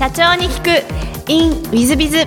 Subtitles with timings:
[0.00, 2.24] 社長に聞く in ウィズビズ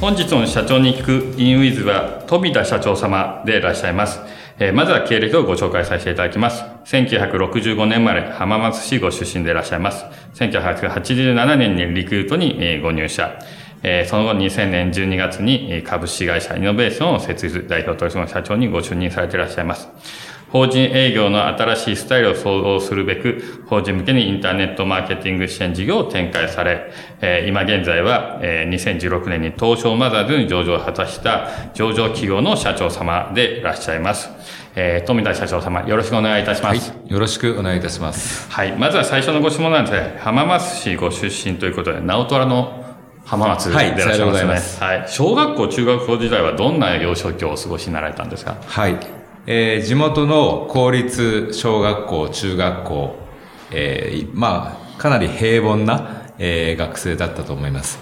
[0.00, 4.20] 本日の社長に聞く in ウィズは富田社長様でいらっしゃいます。
[4.58, 6.62] えーまずは経歴をご紹介させていただきます。
[6.86, 10.06] 1965年生まれ、浜松市ご出身でいらっしゃいます。
[10.36, 13.38] 1987年にリクルートにえーご入社。
[13.82, 19.90] えーその後2000年12月に株式会社イノベーションを設立代表取締役社長にご就任されていらっしゃいます。
[20.52, 34.30] 法人営業の新しいスタイルを創造するべく、法人向けにインターネットマーケティング支援事業を展開され、えー今現在は、えー2016年に東証マザーズに上場を果たした上場企業の社長様でいらっしゃいます。
[34.76, 38.48] えー富田社長様、よろしくお願いいたしまはいす。、よろしくお願いいたします。
[38.50, 38.72] はい。
[38.72, 42.84] まずは最初のご質問なんですが、浜松市ご出身ということで、直虎の
[43.24, 44.30] 浜松でいらっしゃいますね。
[44.30, 45.04] はいいますはい。
[45.08, 48.56] 小学校、中学校時代はどんな幼少期をお過ごしになられたんですか？
[48.64, 48.96] はい、
[49.46, 53.16] えー地元の公立小学校、中学校、
[53.70, 57.98] えーまあ、かなり平凡な、えー学生だったと思います。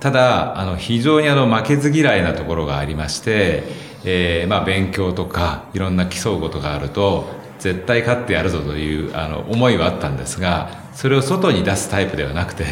[0.00, 3.62] ただ、あの、非常にあの、負けず嫌いなところがありまして、
[4.04, 7.26] えーまあ、勉強とか、いろんな競うことがあると、
[7.58, 12.64] 絶対勝ってやるぞという、あの、思いはあったんですが、それを外に出すタイプではなくて、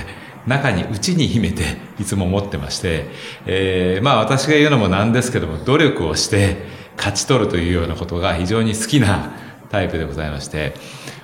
[0.47, 1.63] 中に内に秘めて
[2.01, 3.07] いつも持ってまして、
[3.47, 6.57] えーまあ私が言うのもなんですけども努力をして
[7.01, 9.33] 勝ち取るというようなことが非常に好きな
[9.71, 10.75] タイプでございまして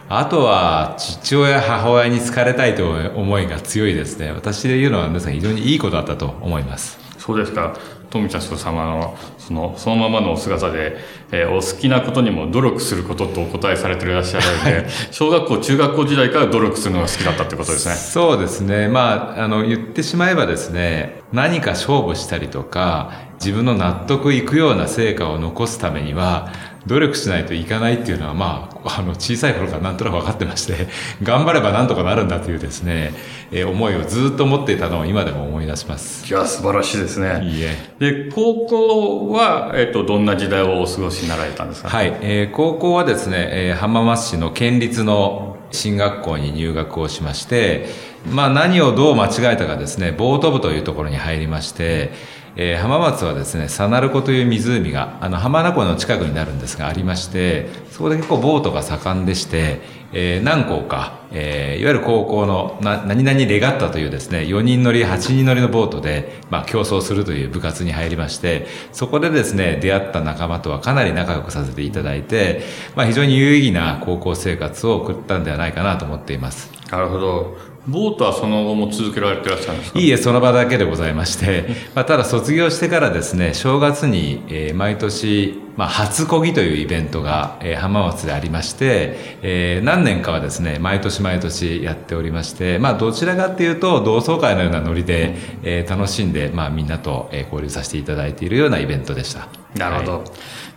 [0.08, 4.30] あとは父親母親に好かれたいという思いが強いですね。
[4.30, 7.05] 私で言うのは皆さん非常にいいことだったと思います。
[7.26, 7.74] そうですか。
[8.08, 10.96] 富田社長様の、その、そのままのお姿で、
[11.32, 17.94] えーお好きなことにも努力することとお答えされていらっしゃるので、小学校、中学校時代から努力するのが好きだったってことですね。
[17.96, 18.86] そうですね。
[18.88, 26.52] まあ、あの、言ってしまえばですね、何か勝負したりとか、自分の納得いくような成果を残すためには、
[26.86, 30.86] 努力しないといかないっていうのは、まあ、あの、小さい頃からなんとなく分かってまして、
[31.22, 33.12] 頑張ればなんとかなるんだというですね、
[33.50, 36.26] えー思いをずっと持っていたのを今でも思い出します。
[36.28, 37.40] いや、素晴らしいですね。
[37.44, 37.76] いいえ。
[37.98, 41.88] で、高校は、えっ、と、どんな時代をお過ごしになられたんですか？
[41.88, 47.86] はい、えー高校はですね、えー浜松市の県立の進学校に入学をしまして、
[48.30, 52.12] まあ何をどう間違えたかですね、ボート部というところに入りまして、
[52.58, 59.80] えー浜松はですね、佐鳴湖という湖が、あの浜名湖の近くになるんですがありまして、そこで結構ボートが盛んでして、
[60.12, 72.62] えー何校か、えーいわゆる高校のな何々レガッタというですね、4人乗り、8人乗りのボートで、まあ競争するという部活に入りまして、そこでですね、出会った仲間とはかなり仲良くさせていただいて、
[72.94, 76.70] まあ非常に有意義な高校生活を送ったんではないかなと思っています。
[76.90, 77.75] なるほど。
[77.86, 79.98] ボートはその後も続けられていらっしゃるんですか？
[79.98, 99.46] いいえ、その場だけでございまして、 まあ、ただ卒業してからですね、正月に、えー毎年、まあ、初漕ぎというイベントが、えー浜松でありまして、えー何年かはですね、毎年毎年やっておりまして、まあ、どちらかっていうと、同窓会のようなノリで、えー楽しんで、まあ、みんなと、えー交流させていただいているようなイベントでした。
[99.76, 100.12] なるほど。
[100.12, 100.22] はい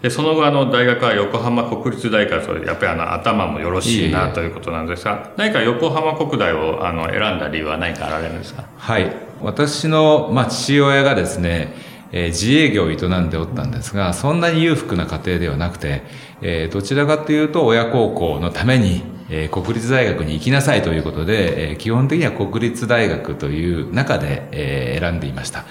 [0.01, 8.63] で、その後、あの、大学は横浜国立大学と、やっぱりあの、頭もよろしいなということなんですが、何か横浜国大を、あの、選んだ理由は何かあられるんですか？
[8.77, 9.11] はい。
[9.41, 11.73] 私の、まあ、父親がですね、
[12.11, 16.01] えー自営業を営んでおったんですが、そんなに裕福な家庭ではなくて、
[16.41, 25.65] えーどちらかというと親孝行のために、えー国立大学に行きなさいということで、えー基本的には国立大学という中で、えー選んでいました。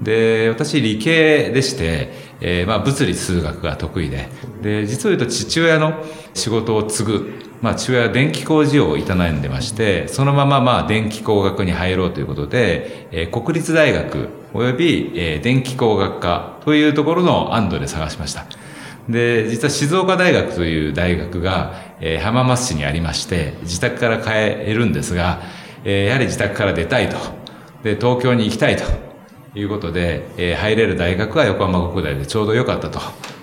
[0.00, 4.28] で、私理系でして、えーまあ物理数学が得意で、
[4.62, 7.32] で、実を言うと父親の仕事を継ぐ、
[7.62, 9.00] まあ父親は電気工事を営
[9.30, 18.44] んでまして、そのまままあ電気工学に入ろうということで、えー国立大学及び、えー電気工学科というところの安堵で探しました。
[19.08, 25.40] で、実は静岡大学という大学が、えー浜松市にありまして、自宅から帰れるんですが、
[25.84, 27.16] えーやはり自宅から出たいと。
[27.82, 29.13] で、東京に行きたいと。
[29.54, 33.00] いうことで、えー入れる大学は横浜国大でちょうど良かったと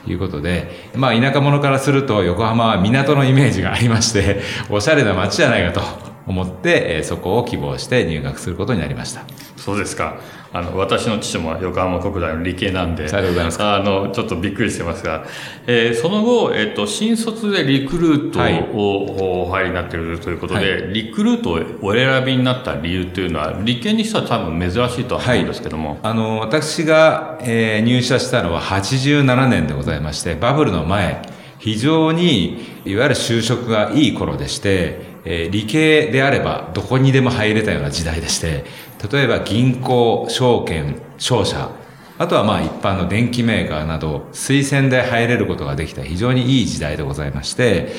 [0.07, 5.81] いうことで、まあ田舎者からすると横浜は港のイメージがありまして、おしゃれな街じゃないかと
[6.27, 9.23] 思って、えーそこを希望して入学することになりました。
[9.57, 10.19] そうですか。
[10.53, 13.63] あの、私の父も横浜国大の理系なんで、さようでございます。
[13.63, 15.25] あの、ちょっとびっくりしてますが、
[15.67, 18.69] えーその後、えっ、と、新卒でリクルートはい。
[18.73, 31.21] をお入りになっているということで、はリクルートをお選びになった理由というのは、理系にしては多分珍しいとは思うんですけども、あの、私が、えー入社したのは87年でございまして、バブルの前、
[31.59, 38.65] 非常に、いわゆる就職がいい頃でして、えー理系であればどこにでも入れたような時代でして、
[39.11, 41.71] 例えば銀行、証券、商社、
[42.17, 47.93] あとはまあ一般の電機メーカーなど、推薦で入れることができた非常にいい時代でございまして、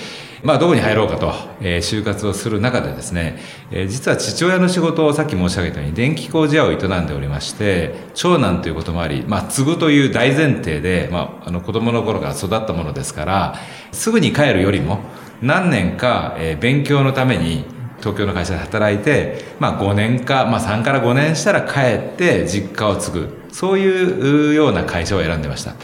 [0.44, 3.38] まあどこに入ろうかと、えー就活をする中でですね、
[3.70, 13.54] えー実は父親の仕事をさっき申し上げたように電気工事屋を営んでおりまして、長男ということもあり、まあ継ぐという大前提で、まああの子供の頃から育ったものですから、
[13.92, 15.00] すぐに帰るよりも
[15.42, 17.64] 何年か、えー勉強のために
[17.98, 23.42] 東京の会社で働いて、まあ5年か、まあ3から5年したら帰って実家を継ぐ。
[23.52, 25.74] そういうような会社を選んでました。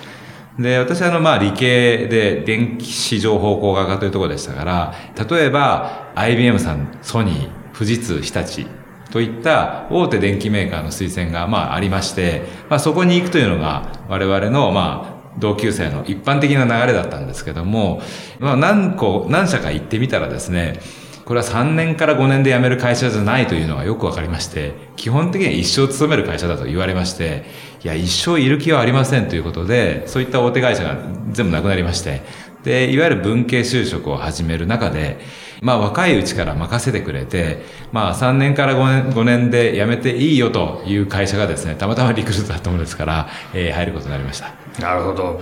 [0.59, 4.95] で、私はあの、まあ理系で電気市場方向学科というところでしたから、
[5.29, 8.67] 例えば IBM さん、ソニー、富士通、日立
[9.11, 18.01] といった大手電機メーカーの推薦がまあありまして、まあそこに行くというのが我々のまあ同級生の一般的な流れだったんですけども、
[18.39, 20.81] まあ何個、何社か行ってみたらですね、
[21.29, 27.45] これは3年から5年で辞める会社じゃないというのがよくわかりまして、基本的には一生勤める会社だと言われまして、
[27.85, 30.97] いや、一生いる気はありませんということで、そういった大手会社が
[31.33, 32.23] 全部なくなりまして、
[32.65, 35.19] で、いわゆる文系就職を始める中で、
[35.61, 37.63] まあ若いうちから任せてくれて、
[37.93, 44.53] まあ3年から5年 ,5 年で辞めていいよという会社がですね、たまたまリクルートだったものですから、えー入ることになりました。
[44.81, 45.41] なるほど。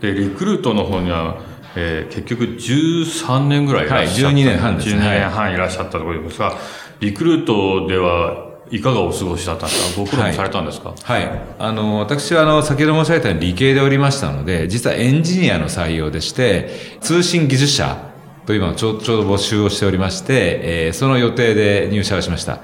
[0.00, 1.36] で、リクルートの方には、
[1.74, 4.26] えー結局13年ぐらいいらっしゃった。
[4.26, 6.56] はい12年半ですね12年半いらっしゃったところですが、
[7.00, 10.00] リクルートではいかがお過ごしだったんですか？
[10.00, 11.30] ご苦労もされたんですか、はい。
[11.58, 16.70] あの、私はあの、先ほど申し上げたように理系でおりましたので、実はエンジニアの採用でして、
[17.00, 17.96] 通信技術者
[18.46, 22.60] というのをちょちょうど募集をしておりまして、えーその予定で入社をしました。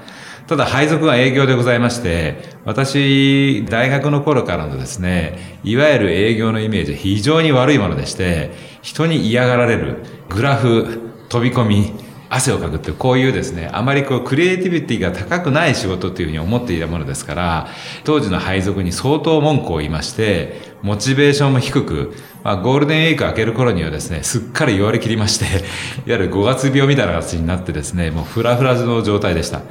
[0.47, 8.51] ただ配属は営業でございまして、私、大学の頃からのですね、いわゆる営業のイメージは非常に悪いものでして、
[8.81, 10.99] 人に嫌がられる、グラフ、
[11.29, 11.93] 飛び込み、
[12.35, 17.67] 汗をかくってこういうですね、あまりこうクリエイティビティが高くない仕事というふうに思っていたものですから、
[18.03, 22.13] 当時の配属に相当文句を言いまして、モチベーションも低く、
[22.43, 25.45] まあ、ゴールデンウィーク明ける頃にはですね、すっかり弱り切りまして、
[26.07, 29.61] いわゆる5月病みたいな形になってですね、もうフラフラの状態でした。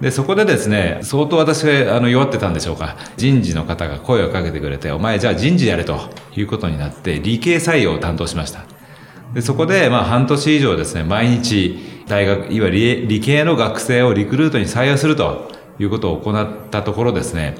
[0.00, 2.96] で、そこでですね、相当私があの弱ってたんでしょうか。
[3.16, 8.64] 人事の方が声をかけてくれて、お前じゃあ人事やれということになって、理系採用を担当しました。
[9.34, 17.56] で、そこで、まあ、半年以上ですね、毎日、大学、いわゆる理系の学生をリクルートに採用するということを行ったところですね、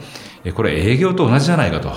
[0.55, 1.93] これ営業と同じじゃないかと。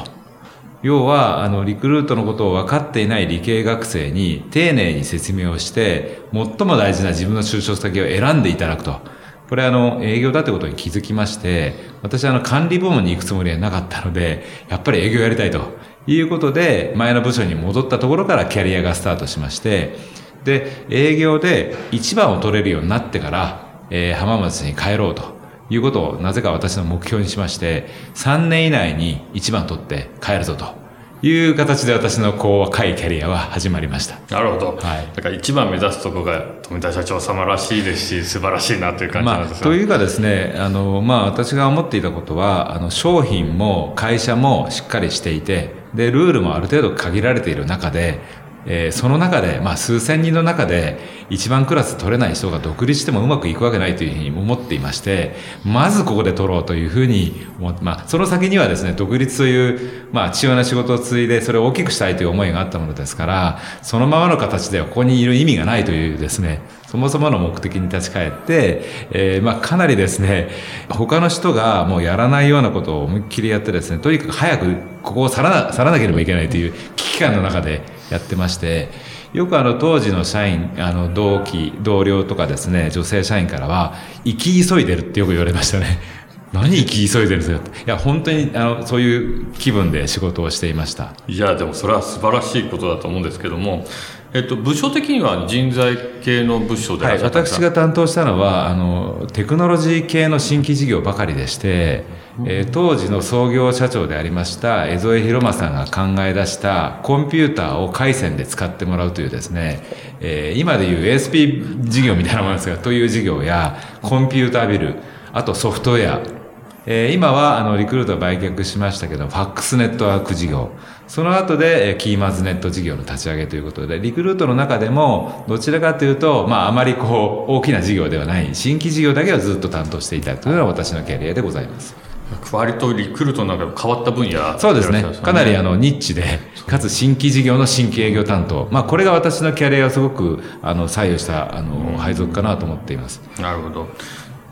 [0.83, 8.99] 要は、あの、リクルートのことを分かっていない理系学生に丁寧に説明をして、最も大事な自分の就職先を選んでいただくと。
[9.47, 15.61] これあの、営業だってことに気づきまして、私はあの、管理部門に行くつもりはなかったので、やっぱり営業やりたいと
[16.07, 19.95] いうことで、前の部署に戻ったところからキャリアがスタートしまして、
[20.43, 25.23] で、営業で一番を取れるようになってから、えー浜松に帰ろうと
[25.69, 30.81] いうことをなぜか私の目標にしまして、3年以内に一番取って帰るぞと
[31.23, 34.17] いう形で私のこう若いキャリアは始まりました。
[34.35, 34.77] なるほど。
[34.77, 39.63] はいだから一番目指すとこが富田社長様らしいですし、素晴らしいなという感じなんまあ、ですが。
[39.63, 48.19] というかですね、あの、まあ、私が思っていたことは、あの、商品も会社もしっかりしていて、で、ルールもある程度限られている中で、
[48.65, 50.97] えーその中で、まあ、数千人の中で、
[51.29, 59.75] 一番クラス取れない人が独立してもうまくいくわけないというふうに思っていまして、まずここで取ろうというふうに思って、まあ、その先にはですね、独立とい
[60.05, 70.49] う、まあ、千代な仕事を継いで、それを大きくしたいという思いがあったものですから、そのままの形ではここにいる意味がないというですね、そもそもの目的に立ち返って、えーまあ、かなりですね、
[70.89, 78.89] 他の人がもうやらないようなことを思いっきりやってですね、とにかく早くここを去らな去らなければいけないという危機感の中でやってまして、
[79.33, 85.99] よくあの当時の社員、あの同期、同僚とかですね、女性社員からは、生き急いでるってよく言われましたね。
[86.51, 87.57] 何生き急いでるんですか？
[87.57, 91.13] っていや、本当にあのそういう気分で仕事をしていました。
[91.27, 93.85] いや、でもそれは素晴らしいことだと思うんですけども、
[94.33, 102.03] えっと、部署的には人材系の部署でいはい、私が担当したのはあのテクノロジー系の新規事業ばかりでして、
[102.45, 109.83] えー当時の創業社長でありました江添博正さんが考え出したコンピューターを回線で使ってもらうというですね、
[110.21, 114.95] えー今でいう ASP 事業みたいなものですがという事業やコンピュータービル
[115.33, 116.41] あとソフトウェア
[116.85, 120.71] えー今はあのリクルート売却しましたけど、ファックスネットワーク事業、
[121.07, 132.10] その後で、えキーマズネット事業の立ち上げということで、リクルートの中でも、どちらかというと、まあ、あまりこう、大きな事業ではない、新規事業だけをずっと担当していたというのが私のキャリアでございます。
[132.51, 135.03] 割とリクルートの中で変わった分野そうですね。
[135.21, 138.67] かなりあの、ニッチで、かつ新規事業の新規営業担当。
[138.71, 143.21] まあ、これが私のキャリアをすごく、あの、左右した、あの、配属かなと思っています。
[143.39, 143.87] なるほど。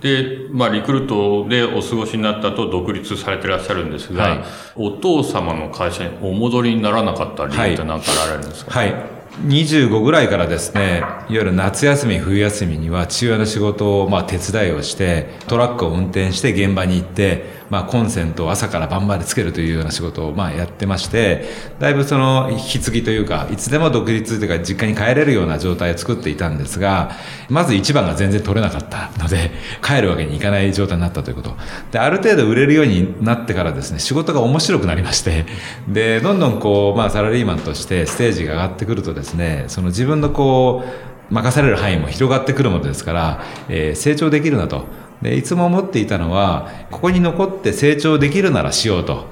[0.02, 4.44] で、まあ、リクルートでお過ごしになった後、独立されてらっしゃるんですが、はい、
[4.76, 21.46] お父様の会社にお戻りにならなかった理由って何かあられるんですか、はい、はい25ぐらいからですね、いわゆる夏休み、冬休みには父親の仕事をまあ手伝いをして、トラックを運転して現場に行って、まあ、コンセントを朝から晩までつけるというような仕事をまあやってまして、
[21.80, 27.12] だいぶその引き継ぎというか、いつでも独立というか実家に帰れるような状態を作っていたんですが、
[27.50, 29.52] まず一番が全然取れなかったので、
[29.84, 31.56] 帰るわけにいかない状態になったということ。
[31.92, 35.46] で、ある程度売れるようになってからですね、仕事が面白くなりまして、
[35.88, 44.86] で、どんどんこう、まあサラリーマンとしてステージが上がってくるとですね、その自分のこう、任される範囲も広がってくるものですから、えー、成長できるなと。
[45.22, 49.28] で、いつも思っていたのは、ここに残って成長できるならしようと。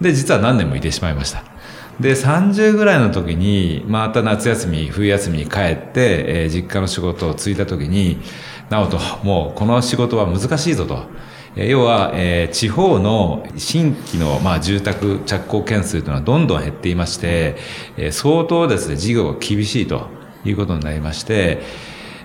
[0.00, 1.44] で、実は何年もいてしまいました。
[2.00, 8.18] で、30ぐらいの時に、また夏休み、冬休みに帰って、えー、実家の仕事を継いだ時に、
[8.70, 11.02] なおと、もうこの仕事は難しいぞと。
[11.56, 17.56] 要は、えー、地方の新規の、まあ、住宅着工件数というのはどんどん減っていまして、
[17.96, 20.08] えー、相当ですね、事業が厳しいと
[20.44, 21.62] いうことになりまして、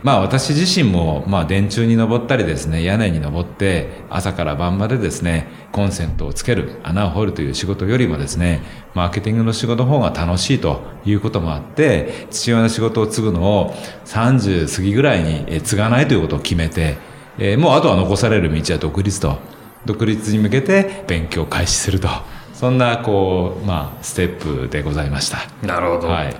[0.03, 8.61] まあ私自身も、まあ電柱に登ったりですね、屋根に登って、朝から晩までですね、コンセントをつける、穴を掘るという仕事よりもですね、
[8.93, 13.73] マーケティングの仕事の方が楽しいということもあって、父親の仕事を継ぐのを
[14.05, 16.97] 30過ぎぐらいに継がないということを決めて、
[17.39, 19.37] えー、もうあとは残される道は独立と。
[19.85, 22.09] 独立に向けて勉強を開始すると。
[22.53, 25.39] そんな、こう、まあ、ステップでございました。
[25.65, 26.07] なるほど。
[26.07, 26.35] はい。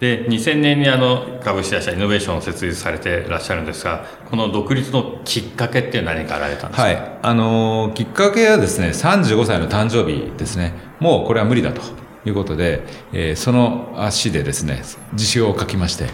[0.00, 6.82] で、2000年にあの、株式会社イノベーションを設立されていらっしゃるんですが、この独立のきっかけって何かあられたんですか？
[6.84, 7.18] はい。
[7.22, 10.72] あの、きっかけはですね、35歳の誕生日ですね。
[11.00, 11.82] もうこれは無理だと
[12.24, 16.06] いうことで、えー、その足でですね、自信を書きまして、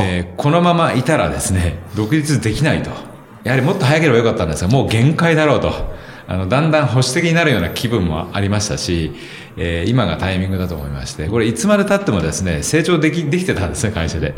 [0.00, 2.90] えー、このままいたらですね、独立できないと。
[3.44, 5.72] やはりもっと早ければよかったんですが、もう限界だろうと。
[6.30, 9.10] あの、だんだん保守的になるような気分もありましたし、
[9.56, 14.34] えー、今がタイミングだと思いまして、これいつまで経ってもですね、成長でき、できてたんですね、会社で。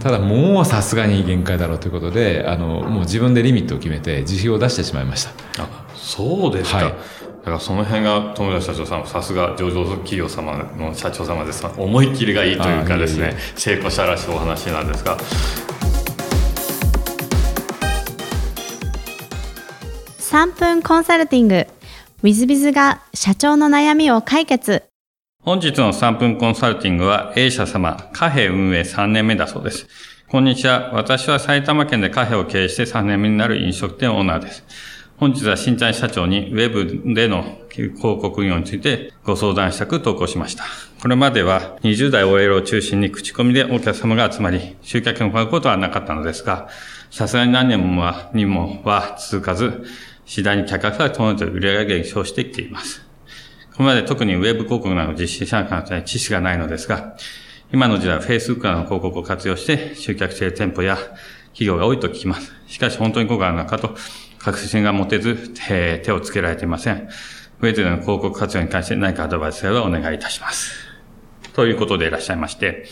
[0.00, 5.30] ただもうさすがに限界だろうということで、あの、もう自分でリミットを決めて、自費を出してしまいました。
[5.62, 6.76] あ、そうですか。
[6.78, 6.94] はい
[7.40, 15.16] だからその辺が友田社長さんさすが上場企業様の社長様です思い切りがいいというかですね成功したらしいお話なんですが
[20.40, 21.54] 3分コンサルティング。
[21.56, 21.68] w
[22.22, 24.84] i z b i z が社長の悩みを解決。
[25.42, 29.86] 本日の3分コンサルティングは A 社様カフェ運営3年目だそうです。
[30.30, 30.92] こんにちは。
[30.94, 34.64] 私は埼玉県でカフェを経営して3年目になる飲食店オーナーです。
[35.18, 40.64] 本日は新谷社長にウェブでの広告業についてご相談したく投稿しました。
[41.02, 46.70] これまでは20代 OL を中心に口コミでお客様が集まり、集客を買うことはなかったのですが、
[47.10, 49.84] さすがに何年もは、にもは続かず、
[50.30, 53.04] 次第に客が整えて売上が減少してきています。
[53.72, 57.16] これまで特にウェブ広告など実施者に関して知識がないのですが、
[57.72, 60.94] 今の時代は Facebook などの広告を活用して集客している店舗や
[61.48, 62.52] 企業が多いと聞きます。
[62.68, 63.96] しかし本当に効果があるのかと、
[64.38, 67.08] 確信が持てず、えー、手をつけられていません。
[67.60, 70.76] ウェブでの広告活用に関して何かアドバイスがあればお願いいたします。
[71.54, 72.84] ということでいらっしゃいまして、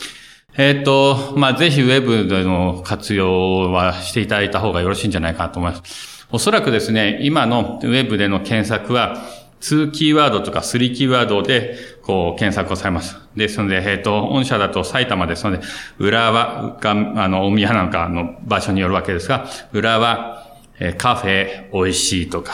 [0.56, 6.17] えっ、ー、と、まあ、ぜひウェブでの活用はしていただいた方がよろしいんじゃないかなと思います。
[6.30, 9.16] おそらくですね、今のウェブでの検索は、
[9.60, 13.16] 2キーワードとか3キーワードで、こう、検索をされます。
[13.34, 15.60] ですので、えっ、ー、と、御社だと埼玉ですので、
[15.98, 20.46] 浦和が、あの、大宮なんかの場所によるわけですが、浦和、
[20.78, 22.52] えー、カフェ、美味しいとか、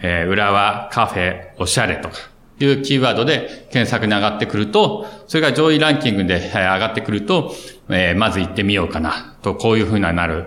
[0.00, 2.16] えー、浦和、カフェ、おしゃれとか、
[2.58, 7.54] いうキーワードで検索に上がってくると、それが上位ランキングで上がってくると、
[7.88, 10.46] えー、まず行ってみようかな、と、こういうふうになる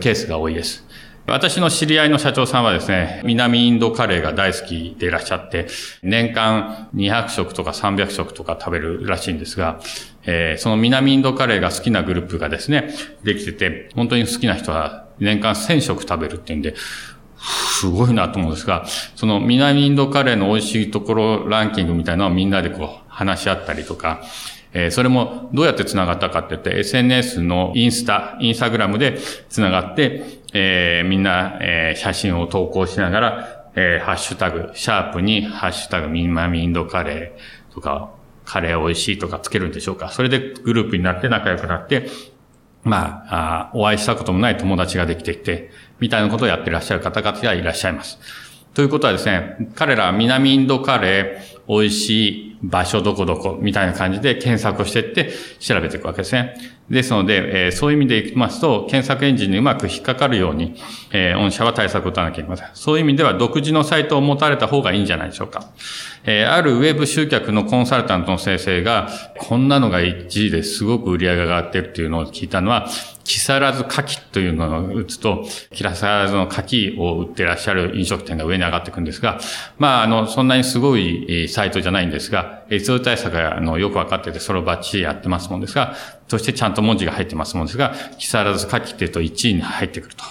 [0.00, 0.87] ケースが多いです。
[1.28, 5.66] 私の知り合いの社長さんはですね、南インドカレーが大好きでいらっしゃって、
[6.02, 9.78] 年間200食とか300食とか食べるらしいんですが、
[10.24, 12.94] えー、その南インドカレーが好きなグループがですね、
[13.24, 16.74] できてて、本当に好きな人は年間1000食食べるっていうんで、
[17.78, 24.22] すごいなと思うんですが、その南インドカレーの美味しいところランキングみたいなのをみんなでこう話し合ったりとか、
[24.72, 29.18] えー、それもどうやって繋がったかって言って、SNS のインスタ、インスタグラムで
[29.48, 38.10] 繋がって、えー、みんな、えー、写真を投稿しながら、えー、ハッシュタグ、シャープに、ハッシュタグ、ミマミインドカレーとか、
[38.44, 40.10] カレー美味しいとかつけるんでしょうか。
[40.10, 42.08] それでグループになって仲良くなって、
[42.82, 48.18] まあ、あお会いしたこともない友達ができてきて、みたいなことをやってらっしゃる方々がいらっしゃいます。
[48.72, 56.78] ということはですね、彼らは南インドカレー、美味しい、場所どこどこみたいな感じで検索をしていって調べていくわけですね。
[56.90, 60.74] ですので、えー、そういう意味でいきますと、検索エンジンにうまく引っかかるように、
[61.12, 62.68] えー、御社は対策を打たなきゃいけません。
[62.72, 65.70] そういう意味では独自のサイトを持たれた方がいいんじゃないでしょうか。
[66.24, 72.88] えー、あるウェブ集客のコンサルタントの先生が、こんなのが1位ですごく売り上げが上がってるっていうのを聞いたのは、
[73.24, 79.38] 木更津牡蠣というのを打つと、木更津の牡蠣を売ってらっしゃる飲食店が上に上がっていくんですが、
[79.76, 85.94] まあ、あの、そんなにすごいサイトじゃないんですが、SEO 対策があのよくわかってて、それをバッチリやってますもんですが、
[86.28, 90.24] そしてちゃんと文字が入ってますもんですが、木更津書きってと1位に入ってくると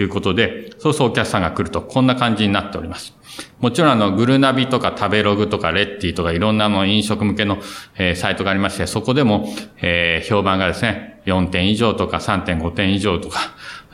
[0.00, 3.17] いうことで、そうそうお客さんが来ると、こんな感じになっております。
[3.60, 7.58] もちろんあの、グルナビとか食べログとかレッティとかいろんなの飲食向けの、
[7.96, 9.48] えー、サイトがありまして、そこでも、
[9.80, 13.40] えー、評判がですね、4点以上とか3.5点以上とか、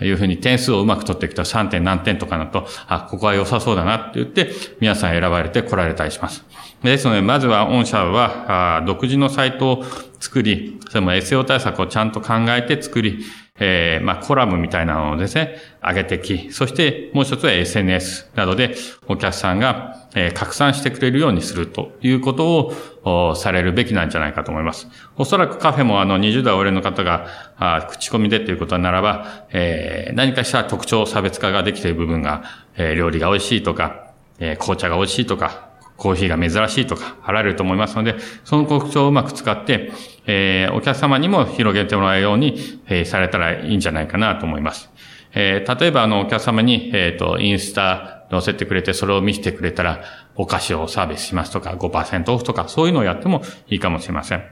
[0.00, 6.44] いうふうに点数をうまく取っていくと3点何点とかなと、あ、ここは良さそうだなって言って、皆さん選ばれて来られたりします。
[6.82, 9.84] ですので、まずは御社は、あ独自のサイトを
[10.18, 13.24] 作り、それも SEO 対策をちゃんと考えて作り、
[13.61, 18.75] えー、まあ、コラムみたいなのをですね、上げてき、そしてもう一つは SNS などで
[19.06, 24.88] お客さんが、えー、拡散してくれるようにするということをされるべきなんじゃないかと思います。
[25.16, 32.42] おそらくカフェもあの20代俺の方があ口コミでということならば、えー、何かしら特徴差別化ができている部分が、
[32.76, 35.63] えー、料理が美味しいとか、えー、紅茶が美味しいとか、
[35.96, 39.92] コーヒーが珍しいとか、あられると思いますので、その特徴をうまく使って、
[40.26, 44.90] えー、お客様にも広げてもらうように、えー、されたらいいんじゃないかなと思います。
[45.34, 50.02] えー、例えば、あの、お客様に、えっ、ー、と、インスタ載せてくれて、それを見せてくれたら、
[50.36, 54.44] お菓子をサービスしますとか、5%オフとか、そういうのをやってもいいかもしれません。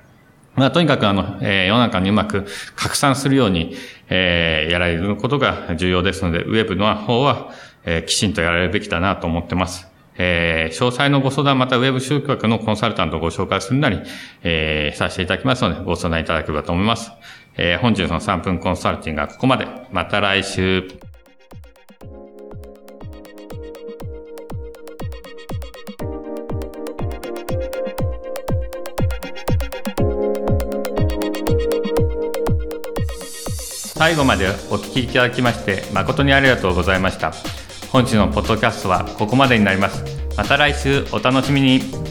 [0.54, 2.46] まあ、とにかく、あの、えー、世の中にうまく
[2.76, 3.74] 拡散するように、
[4.08, 7.50] えー、やられることが重要ですので、ウェブの方は、
[7.84, 9.91] えー、きちんとやられるべきだなと思ってます。
[10.16, 14.00] えー、詳細のご相談またウェブ集客のコンサルタントをご紹介するなり、
[14.42, 17.12] えー、させていただきますので、ご相談いただければと思います。
[17.56, 19.66] えー、本日の3分コンサルティングはここまで。
[19.90, 20.88] また来週。
[34.02, 37.61] 最後までお聞きいただきまして誠にありがとうございました。
[37.92, 40.02] 本日のポッドキャストはここまでになります。
[40.34, 42.01] また来週お楽しみに。